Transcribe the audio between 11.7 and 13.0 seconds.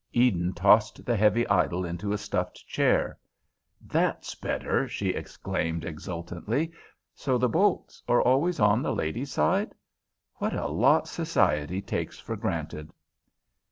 takes for granted!"